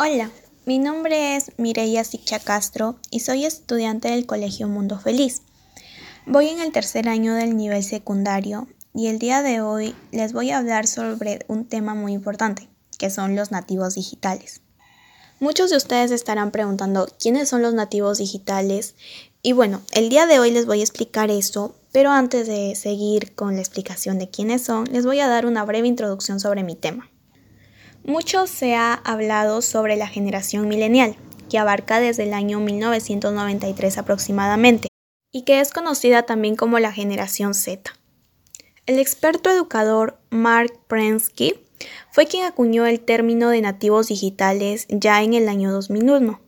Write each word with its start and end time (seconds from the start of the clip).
Hola, 0.00 0.30
mi 0.64 0.78
nombre 0.78 1.34
es 1.34 1.50
Mireia 1.56 2.04
Sicha 2.04 2.38
Castro 2.38 3.00
y 3.10 3.18
soy 3.18 3.44
estudiante 3.44 4.08
del 4.08 4.26
Colegio 4.26 4.68
Mundo 4.68 4.96
Feliz. 5.00 5.42
Voy 6.24 6.50
en 6.50 6.60
el 6.60 6.70
tercer 6.70 7.08
año 7.08 7.34
del 7.34 7.56
nivel 7.56 7.82
secundario 7.82 8.68
y 8.94 9.08
el 9.08 9.18
día 9.18 9.42
de 9.42 9.60
hoy 9.60 9.96
les 10.12 10.32
voy 10.32 10.52
a 10.52 10.58
hablar 10.58 10.86
sobre 10.86 11.44
un 11.48 11.64
tema 11.64 11.96
muy 11.96 12.12
importante, 12.12 12.68
que 12.96 13.10
son 13.10 13.34
los 13.34 13.50
nativos 13.50 13.96
digitales. 13.96 14.60
Muchos 15.40 15.70
de 15.70 15.76
ustedes 15.76 16.12
estarán 16.12 16.52
preguntando 16.52 17.08
quiénes 17.18 17.48
son 17.48 17.62
los 17.62 17.74
nativos 17.74 18.18
digitales 18.18 18.94
y 19.42 19.52
bueno, 19.52 19.82
el 19.90 20.10
día 20.10 20.26
de 20.26 20.38
hoy 20.38 20.52
les 20.52 20.66
voy 20.66 20.78
a 20.78 20.84
explicar 20.84 21.28
eso, 21.32 21.74
pero 21.90 22.12
antes 22.12 22.46
de 22.46 22.76
seguir 22.76 23.34
con 23.34 23.56
la 23.56 23.62
explicación 23.62 24.20
de 24.20 24.30
quiénes 24.30 24.62
son, 24.62 24.84
les 24.92 25.04
voy 25.04 25.18
a 25.18 25.26
dar 25.26 25.44
una 25.44 25.64
breve 25.64 25.88
introducción 25.88 26.38
sobre 26.38 26.62
mi 26.62 26.76
tema. 26.76 27.10
Mucho 28.08 28.46
se 28.46 28.74
ha 28.74 28.94
hablado 28.94 29.60
sobre 29.60 29.94
la 29.96 30.08
generación 30.08 30.66
milenial, 30.66 31.14
que 31.50 31.58
abarca 31.58 32.00
desde 32.00 32.22
el 32.22 32.32
año 32.32 32.58
1993 32.58 33.98
aproximadamente, 33.98 34.88
y 35.30 35.42
que 35.42 35.60
es 35.60 35.74
conocida 35.74 36.22
también 36.22 36.56
como 36.56 36.78
la 36.78 36.90
generación 36.90 37.52
Z. 37.52 37.92
El 38.86 38.98
experto 38.98 39.50
educador 39.50 40.18
Mark 40.30 40.72
Prensky 40.86 41.60
fue 42.10 42.24
quien 42.24 42.46
acuñó 42.46 42.86
el 42.86 43.00
término 43.00 43.50
de 43.50 43.60
nativos 43.60 44.08
digitales 44.08 44.86
ya 44.88 45.22
en 45.22 45.34
el 45.34 45.46
año 45.46 45.70
2001 45.70 46.40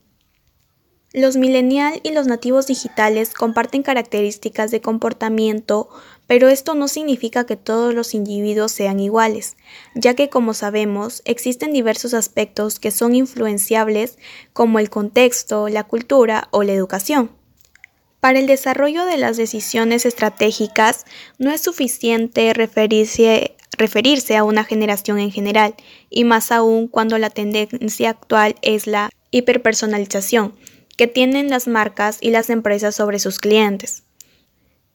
los 1.13 1.37
millennial 1.37 2.01
y 2.05 2.11
los 2.11 2.27
nativos 2.27 2.69
digitales 2.69 3.35
comparten 3.35 3.83
características 3.83 4.71
de 4.71 4.81
comportamiento, 4.81 5.89
pero 6.29 6.49
esto 6.49 6.75
no 6.75 6.87
significa 6.87 7.45
que 7.47 7.57
todos 7.57 7.93
los 7.95 8.15
individuos 8.15 8.71
sean 8.71 9.01
iguales, 9.01 9.57
ya 9.97 10.15
que 10.15 10.29
como 10.29 10.55
sabemos 10.55 11.23
existen 11.25 11.73
diversos 11.73 12.15
aspectos 12.15 12.79
que 12.79 12.93
son 12.93 13.17
influenciables 13.17 14.19
como 14.53 14.79
el 14.79 14.89
contexto, 14.89 15.69
la 15.69 15.85
cultura 15.85 16.49
o 16.53 16.63
la 16.63 16.73
educación. 16.73 17.33
Para 18.21 18.39
el 18.39 18.47
desarrollo 18.47 19.05
de 19.07 19.17
las 19.17 19.37
decisiones 19.37 20.07
estratégicas 20.07 21.07
no 21.39 21.51
es 21.51 21.63
suficiente 21.63 22.53
referirse, 22.53 23.57
referirse 23.77 24.37
a 24.37 24.45
una 24.45 24.63
generación 24.63 25.19
en 25.19 25.33
general, 25.33 25.75
y 26.09 26.25
más 26.25 26.53
aún 26.53 26.87
cuando 26.87 27.19
la 27.19 27.31
tendencia 27.31 28.11
actual 28.11 28.55
es 28.63 28.87
la 28.87 29.11
hiperpersonalización, 29.31 30.55
que 31.01 31.07
tienen 31.07 31.49
las 31.49 31.67
marcas 31.67 32.19
y 32.21 32.29
las 32.29 32.51
empresas 32.51 32.95
sobre 32.95 33.21
sus 33.21 33.39
clientes, 33.39 34.03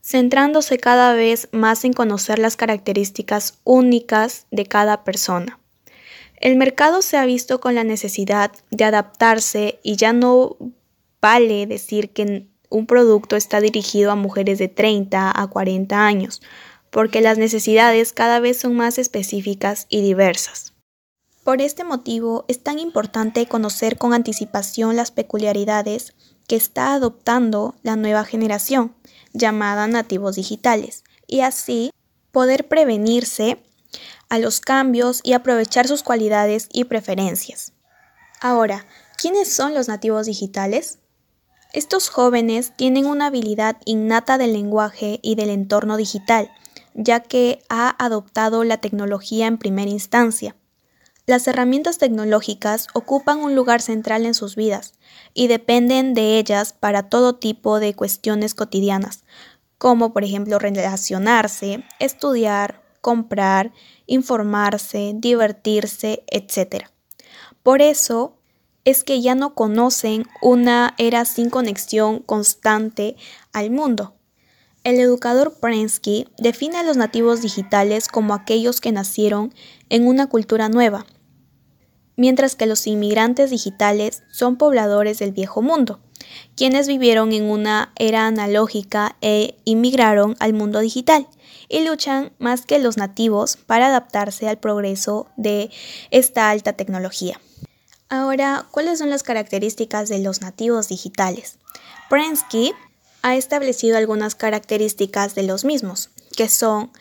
centrándose 0.04 0.78
cada 0.78 1.16
vez 1.16 1.50
más 1.52 1.84
en 1.84 1.94
conocer 1.94 2.38
las 2.38 2.58
características 2.58 3.58
únicas 3.64 4.46
de 4.52 4.68
cada 4.68 5.04
persona. 5.04 5.60
El 6.38 6.58
mercado 6.58 7.02
se 7.02 7.18
ha 7.18 7.26
visto 7.26 7.60
con 7.60 7.74
la 7.74 7.84
necesidad 7.84 8.52
de 8.70 8.84
adaptarse 8.84 9.80
y 9.82 9.96
ya 9.96 10.14
no 10.14 10.58
vale 11.22 11.66
decir 11.66 12.12
que 12.12 12.46
un 12.70 12.86
producto 12.86 13.36
está 13.36 13.60
dirigido 13.60 14.12
a 14.12 14.16
mujeres 14.16 14.60
de 14.60 14.68
30 14.68 15.32
a 15.36 15.48
40 15.48 16.06
años, 16.06 16.44
porque 16.92 17.20
las 17.20 17.40
necesidades 17.40 18.14
cada 18.14 18.40
vez 18.40 18.60
son 18.60 18.76
más 18.76 19.00
específicas 19.00 19.88
y 19.90 20.04
diversas. 20.04 20.75
Por 21.46 21.62
este 21.62 21.84
motivo 21.84 22.44
es 22.48 22.64
tan 22.64 22.80
importante 22.80 23.46
conocer 23.46 24.00
con 24.00 24.16
anticipación 24.16 24.96
las 24.96 25.12
peculiaridades 25.12 26.16
que 26.48 26.56
está 26.56 26.96
adoptando 26.96 27.76
la 27.84 27.96
nueva 27.96 28.26
generación, 28.26 28.96
llamada 29.32 29.86
nativos 29.88 30.38
digitales, 30.38 31.04
y 31.28 31.42
así 31.42 31.92
poder 32.32 32.68
prevenirse 32.68 33.64
a 34.28 34.40
los 34.40 34.60
cambios 34.60 35.22
y 35.22 35.34
aprovechar 35.34 35.88
sus 35.88 36.02
cualidades 36.02 36.68
y 36.74 36.86
preferencias. 36.86 37.74
Ahora, 38.42 38.88
¿quiénes 39.16 39.54
son 39.54 39.76
los 39.76 39.88
nativos 39.88 40.26
digitales? 40.26 40.98
Estos 41.74 42.10
jóvenes 42.10 42.76
tienen 42.76 43.06
una 43.06 43.28
habilidad 43.28 43.78
innata 43.86 44.40
del 44.40 44.54
lenguaje 44.54 45.20
y 45.22 45.36
del 45.36 45.52
entorno 45.52 45.96
digital, 45.96 46.50
ya 46.96 47.20
que 47.20 47.62
ha 47.70 48.04
adoptado 48.04 48.64
la 48.64 48.78
tecnología 48.78 49.46
en 49.46 49.60
primera 49.60 49.92
instancia 49.92 50.56
las 51.26 51.48
herramientas 51.48 51.98
tecnológicas 51.98 52.88
ocupan 52.94 53.40
un 53.40 53.56
lugar 53.56 53.82
central 53.82 54.26
en 54.26 54.36
sus 54.36 54.56
vidas 54.56 54.94
y 55.34 55.48
dependen 55.48 56.14
de 56.14 56.38
ellas 56.38 56.74
para 56.74 57.10
todo 57.10 57.36
tipo 57.36 57.80
de 57.80 57.96
cuestiones 57.96 58.54
cotidianas, 58.54 59.24
como 59.80 60.14
por 60.14 60.24
ejemplo 60.24 60.60
relacionarse, 60.60 61.84
estudiar, 62.00 62.84
comprar, 63.02 63.72
informarse, 64.06 65.14
divertirse, 65.16 66.24
etc. 66.28 66.86
Por 67.64 67.82
eso 67.82 68.38
es 68.84 69.04
que 69.04 69.20
ya 69.22 69.34
no 69.34 69.56
conocen 69.56 70.28
una 70.42 70.94
era 71.00 71.26
sin 71.26 71.50
conexión 71.50 72.20
constante 72.20 73.16
al 73.52 73.72
mundo. 73.72 74.14
El 74.84 75.00
educador 75.00 75.56
Prensky 75.60 76.28
define 76.38 76.78
a 76.78 76.84
los 76.84 76.96
nativos 76.96 77.42
digitales 77.42 78.08
como 78.08 78.36
aquellos 78.36 78.80
que 78.80 78.92
nacieron 78.92 79.52
en 79.90 80.06
una 80.06 80.28
cultura 80.28 80.70
nueva, 80.70 81.08
mientras 82.16 82.56
que 82.56 82.66
los 82.66 82.88
inmigrantes 82.88 83.50
digitales 83.50 84.24
son 84.32 84.58
pobladores 84.58 85.20
del 85.20 85.32
viejo 85.32 85.62
mundo, 85.62 86.00
quienes 86.56 86.88
vivieron 86.88 87.34
en 87.34 87.44
una 87.44 87.92
era 87.98 88.28
analógica 88.28 89.16
e 89.22 89.56
inmigraron 89.66 90.36
al 90.40 90.54
mundo 90.54 90.80
digital 90.80 91.28
y 91.70 91.84
luchan 91.86 92.32
más 92.40 92.66
que 92.66 92.80
los 92.80 92.98
nativos 92.98 93.58
para 93.58 93.88
adaptarse 93.88 94.48
al 94.48 94.58
progreso 94.58 95.28
de 95.38 95.72
esta 96.12 96.50
alta 96.50 96.74
tecnología. 96.74 97.40
Ahora, 98.10 98.68
¿cuáles 98.72 99.00
son 99.00 99.10
las 99.10 99.24
características 99.24 100.10
de 100.10 100.20
los 100.20 100.42
nativos 100.42 100.90
digitales? 100.90 101.58
Prensky 102.10 102.74
ha 103.24 103.36
establecido 103.36 103.98
algunas 103.98 104.36
características 104.36 105.34
de 105.34 105.44
los 105.44 105.66
mismos, 105.66 106.12
que 106.38 106.48
son, 106.48 106.92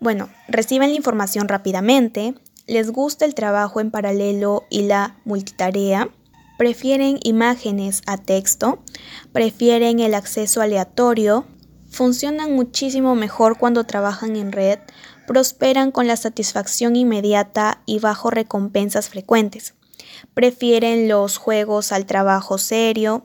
bueno, 0.00 0.30
reciben 0.48 0.90
la 0.90 0.96
información 0.96 1.48
rápidamente, 1.48 2.34
les 2.68 2.90
gusta 2.90 3.24
el 3.24 3.34
trabajo 3.34 3.80
en 3.80 3.90
paralelo 3.90 4.64
y 4.70 4.82
la 4.82 5.16
multitarea, 5.24 6.10
prefieren 6.58 7.18
imágenes 7.22 8.02
a 8.06 8.18
texto, 8.18 8.78
prefieren 9.32 10.00
el 10.00 10.14
acceso 10.14 10.60
aleatorio, 10.60 11.46
funcionan 11.90 12.54
muchísimo 12.54 13.14
mejor 13.14 13.56
cuando 13.58 13.84
trabajan 13.84 14.36
en 14.36 14.52
red, 14.52 14.78
prosperan 15.26 15.90
con 15.90 16.06
la 16.06 16.16
satisfacción 16.16 16.94
inmediata 16.94 17.82
y 17.86 18.00
bajo 18.00 18.30
recompensas 18.30 19.08
frecuentes, 19.08 19.74
prefieren 20.34 21.08
los 21.08 21.38
juegos 21.38 21.90
al 21.90 22.06
trabajo 22.06 22.58
serio 22.58 23.24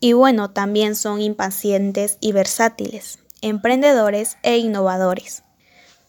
y 0.00 0.12
bueno, 0.12 0.50
también 0.50 0.94
son 0.94 1.20
impacientes 1.20 2.18
y 2.20 2.32
versátiles, 2.32 3.18
emprendedores 3.40 4.36
e 4.42 4.58
innovadores. 4.58 5.42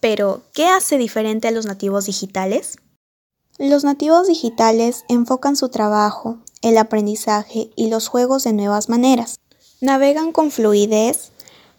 Pero, 0.00 0.40
¿qué 0.54 0.66
hace 0.66 0.96
diferente 0.96 1.48
a 1.48 1.50
los 1.50 1.66
nativos 1.66 2.06
digitales? 2.06 2.78
Los 3.58 3.84
nativos 3.84 4.26
digitales 4.26 5.04
enfocan 5.08 5.56
su 5.56 5.68
trabajo, 5.68 6.38
el 6.62 6.78
aprendizaje 6.78 7.70
y 7.76 7.88
los 7.88 8.08
juegos 8.08 8.44
de 8.44 8.54
nuevas 8.54 8.88
maneras. 8.88 9.38
Navegan 9.82 10.32
con 10.32 10.50
fluidez, 10.50 11.32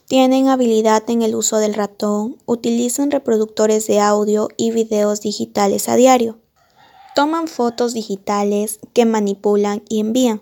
tienen 0.07 0.49
habilidad 0.49 1.09
en 1.09 1.23
el 1.23 1.35
uso 1.35 1.57
del 1.57 1.73
ratón, 1.73 2.37
utilizan 2.45 3.09
reproductores 3.09 3.87
de 3.87 3.99
audio 3.99 4.49
y 4.57 4.71
videos 4.71 5.21
digitales 5.21 5.89
a 5.89 5.95
diario. 5.95 6.38
Toman 7.15 7.47
fotos 7.47 7.93
digitales 7.93 8.79
que 8.93 9.05
manipulan 9.05 9.81
y 9.89 9.99
envían. 9.99 10.41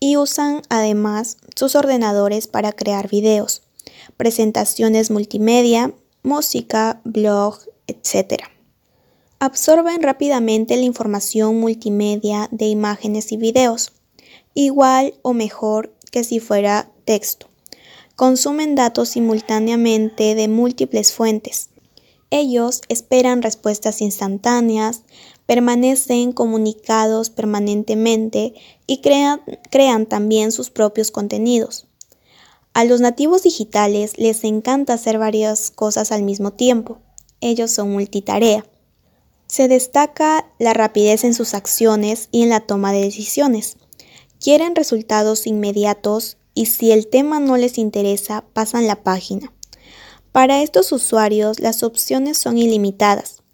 Y 0.00 0.16
usan 0.16 0.62
además 0.68 1.36
sus 1.54 1.74
ordenadores 1.74 2.46
para 2.46 2.72
crear 2.72 3.08
videos, 3.08 3.62
presentaciones 4.16 5.10
multimedia, 5.10 5.92
música, 6.24 7.00
blog, 7.04 7.58
etc. 7.86 8.42
Absorben 9.38 10.02
rápidamente 10.02 10.76
la 10.76 10.82
información 10.82 11.60
multimedia 11.60 12.48
de 12.50 12.64
imágenes 12.66 13.30
y 13.30 13.36
videos, 13.36 13.92
igual 14.54 15.14
o 15.22 15.34
mejor 15.34 15.94
que 16.10 16.24
si 16.24 16.40
fuera 16.40 16.90
texto. 17.04 17.48
Consumen 18.16 18.74
datos 18.74 19.10
simultáneamente 19.10 20.34
de 20.34 20.48
múltiples 20.48 21.12
fuentes. 21.12 21.68
Ellos 22.30 22.80
esperan 22.88 23.42
respuestas 23.42 24.00
instantáneas, 24.00 25.02
permanecen 25.46 26.32
comunicados 26.32 27.28
permanentemente 27.28 28.54
y 28.86 29.02
crean, 29.02 29.42
crean 29.70 30.06
también 30.06 30.52
sus 30.52 30.70
propios 30.70 31.10
contenidos. 31.10 31.86
A 32.74 32.82
los 32.82 33.00
nativos 33.00 33.44
digitales 33.44 34.18
les 34.18 34.42
encanta 34.42 34.94
hacer 34.94 35.16
varias 35.16 35.70
cosas 35.70 36.10
al 36.10 36.24
mismo 36.24 36.52
tiempo. 36.52 36.98
Ellos 37.40 37.70
son 37.70 37.92
multitarea. 37.92 38.66
Se 39.46 39.68
destaca 39.68 40.50
la 40.58 40.72
rapidez 40.72 41.22
en 41.22 41.34
sus 41.34 41.54
acciones 41.54 42.28
y 42.32 42.42
en 42.42 42.48
la 42.48 42.58
toma 42.58 42.92
de 42.92 43.02
decisiones. 43.02 43.76
Quieren 44.40 44.74
resultados 44.74 45.46
inmediatos 45.46 46.36
y 46.52 46.66
si 46.66 46.90
el 46.90 47.06
tema 47.06 47.38
no 47.38 47.56
les 47.56 47.78
interesa, 47.78 48.44
pasan 48.52 48.88
la 48.88 49.04
página. 49.04 49.52
Para 50.32 50.60
estos 50.60 50.90
usuarios 50.90 51.60
las 51.60 51.84
opciones 51.84 52.38
son 52.38 52.58
ilimitadas. 52.58 53.44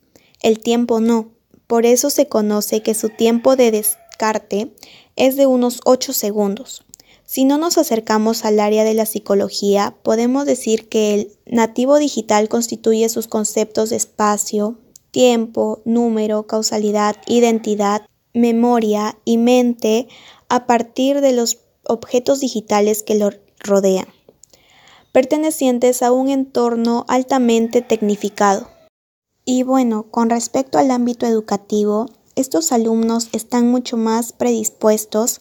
El 0.41 0.61
tiempo 0.61 0.99
no. 0.99 1.29
Por 1.67 1.85
eso 1.85 2.09
se 2.09 2.27
conoce 2.27 2.83
que 2.83 2.95
su 2.95 3.11
tiempo 3.11 3.55
de 3.55 3.71
descarte 3.71 4.73
es 5.17 5.37
de 5.37 5.45
unos 5.45 5.81
8 5.85 6.15
segundos. 6.15 6.87
Si 7.33 7.45
no 7.45 7.59
nos 7.59 7.79
acercamos 7.79 8.45
al 8.45 8.59
área 8.59 8.83
de 8.83 8.93
la 8.93 9.07
psicología, 9.07 9.95
podemos 10.03 10.47
decir 10.47 10.89
que 10.89 11.15
el 11.15 11.33
nativo 11.47 11.99
digital 11.99 12.49
constituye 12.49 13.09
sus 13.09 13.29
conceptos 13.29 13.91
de 13.91 13.97
espacio, 13.99 14.81
tiempo, 15.13 15.81
número, 15.85 16.49
causalidad, 16.49 17.15
identidad, 17.29 18.05
memoria 18.35 19.17
y 19.25 19.37
mente 19.37 20.09
a 20.49 20.67
partir 20.67 21.21
de 21.21 21.31
los 21.31 21.59
objetos 21.85 22.41
digitales 22.41 23.05
que 23.05 23.15
lo 23.15 23.31
rodean, 23.61 24.09
pertenecientes 25.13 26.03
a 26.03 26.11
un 26.11 26.31
entorno 26.31 27.05
altamente 27.07 27.81
tecnificado. 27.81 28.69
Y 29.45 29.63
bueno, 29.63 30.11
con 30.11 30.31
respecto 30.31 30.79
al 30.79 30.91
ámbito 30.91 31.27
educativo, 31.27 32.09
estos 32.35 32.73
alumnos 32.73 33.29
están 33.31 33.71
mucho 33.71 33.97
más 33.97 34.33
predispuestos 34.33 35.41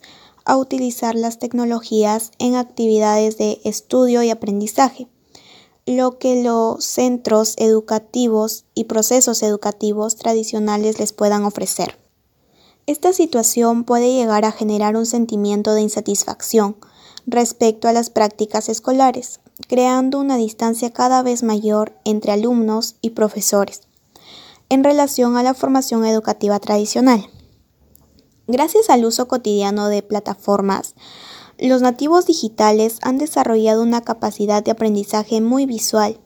a 0.50 0.57
utilizar 0.57 1.13
las 1.13 1.38
tecnologías 1.38 2.31
en 2.40 2.56
actividades 2.56 3.38
de 3.38 3.62
estudio 3.66 4.24
y 4.24 4.31
aprendizaje, 4.31 5.07
lo 5.86 6.18
que 6.18 6.42
los 6.42 6.84
centros 6.84 7.54
educativos 7.57 8.66
y 8.74 8.86
procesos 8.86 9.44
educativos 9.44 10.16
tradicionales 10.16 10.98
les 10.98 11.13
puedan 11.13 11.46
ofrecer. 11.46 12.00
Esta 12.88 13.13
situación 13.13 13.84
puede 13.84 14.12
llegar 14.12 14.44
a 14.44 14.51
generar 14.51 14.98
un 14.98 15.06
sentimiento 15.06 15.75
de 15.75 15.81
insatisfacción 15.81 16.78
respecto 17.28 17.88
a 17.88 17.94
las 17.94 18.10
prácticas 18.10 18.69
escolares, 18.69 19.42
creando 19.68 20.19
una 20.19 20.38
distancia 20.38 20.90
cada 20.92 21.22
vez 21.22 21.44
mayor 21.44 21.94
entre 22.06 22.31
alumnos 22.31 22.96
y 23.01 23.12
profesores 23.12 23.81
en 24.69 24.84
relación 24.84 25.38
a 25.38 25.44
la 25.44 25.54
formación 25.54 26.06
educativa 26.06 26.60
tradicional. 26.60 27.30
Gracias 28.51 28.90
al 28.90 29.06
uso 29.06 29.28
cotidiano 29.28 29.90
de 29.90 30.01
plataformas, 30.01 30.96
los 31.60 31.84
nativos 31.84 32.25
digitales 32.25 32.98
han 33.04 33.19
desarrollado 33.19 33.84
una 33.84 34.01
capacidad 34.01 34.63
de 34.63 34.72
aprendizaje 34.72 35.40
muy 35.40 35.68
visual, 35.68 36.19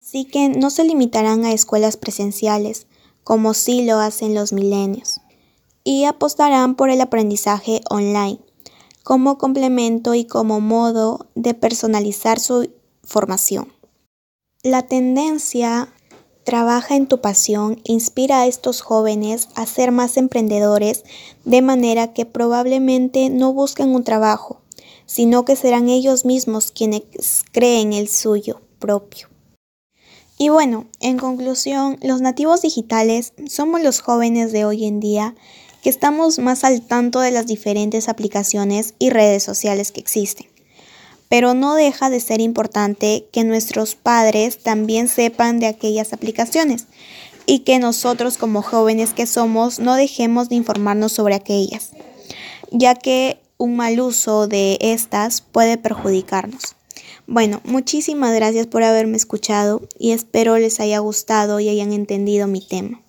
así 0.00 0.24
que 0.24 0.48
no 0.48 0.70
se 0.70 0.82
limitarán 0.82 1.44
a 1.44 1.52
escuelas 1.52 1.96
presenciales, 1.96 2.88
como 3.22 3.54
sí 3.54 3.84
lo 3.84 4.00
hacen 4.00 4.34
los 4.34 4.52
milenios, 4.52 5.20
y 5.84 6.02
apostarán 6.02 6.74
por 6.74 6.90
el 6.90 7.00
aprendizaje 7.00 7.80
online, 7.88 8.40
como 9.04 9.38
complemento 9.38 10.14
y 10.14 10.24
como 10.24 10.58
modo 10.58 11.28
de 11.36 11.54
personalizar 11.54 12.40
su 12.40 12.72
formación. 13.04 13.72
La 14.64 14.82
tendencia 14.82 15.94
Trabaja 16.44 16.96
en 16.96 17.06
tu 17.06 17.20
pasión, 17.20 17.80
inspira 17.84 18.40
a 18.40 18.46
estos 18.46 18.80
jóvenes 18.80 19.48
a 19.54 19.64
ser 19.64 19.92
más 19.92 20.16
emprendedores 20.16 21.04
de 21.44 21.62
manera 21.62 22.12
que 22.12 22.26
probablemente 22.26 23.30
no 23.30 23.52
busquen 23.52 23.94
un 23.94 24.02
trabajo, 24.02 24.60
sino 25.06 25.44
que 25.44 25.54
serán 25.54 25.88
ellos 25.88 26.24
mismos 26.24 26.72
quienes 26.72 27.04
creen 27.52 27.92
el 27.92 28.08
suyo 28.08 28.60
propio. 28.80 29.28
Y 30.36 30.48
bueno, 30.48 30.86
en 30.98 31.18
conclusión, 31.18 31.98
los 32.02 32.20
nativos 32.20 32.62
digitales 32.62 33.34
somos 33.48 33.80
los 33.80 34.00
jóvenes 34.00 34.50
de 34.50 34.64
hoy 34.64 34.86
en 34.86 34.98
día 34.98 35.36
que 35.82 35.90
estamos 35.90 36.40
más 36.40 36.64
al 36.64 36.82
tanto 36.82 37.20
de 37.20 37.30
las 37.30 37.46
diferentes 37.46 38.08
aplicaciones 38.08 38.94
y 38.98 39.10
redes 39.10 39.44
sociales 39.44 39.92
que 39.92 40.00
existen 40.00 40.51
pero 41.32 41.54
no 41.54 41.76
deja 41.76 42.10
de 42.10 42.20
ser 42.20 42.42
importante 42.42 43.24
que 43.32 43.42
nuestros 43.42 43.94
padres 43.94 44.58
también 44.58 45.08
sepan 45.08 45.60
de 45.60 45.66
aquellas 45.66 46.12
aplicaciones 46.12 46.88
y 47.46 47.60
que 47.60 47.78
nosotros 47.78 48.36
como 48.36 48.60
jóvenes 48.60 49.14
que 49.14 49.24
somos 49.24 49.78
no 49.78 49.94
dejemos 49.94 50.50
de 50.50 50.56
informarnos 50.56 51.12
sobre 51.12 51.34
aquellas, 51.34 51.92
ya 52.70 52.96
que 52.96 53.40
un 53.56 53.76
mal 53.76 53.98
uso 53.98 54.46
de 54.46 54.76
estas 54.82 55.40
puede 55.40 55.78
perjudicarnos. 55.78 56.76
Bueno, 57.26 57.62
muchísimas 57.64 58.34
gracias 58.34 58.66
por 58.66 58.82
haberme 58.82 59.16
escuchado 59.16 59.80
y 59.98 60.12
espero 60.12 60.58
les 60.58 60.80
haya 60.80 60.98
gustado 60.98 61.60
y 61.60 61.70
hayan 61.70 61.94
entendido 61.94 62.46
mi 62.46 62.60
tema. 62.60 63.01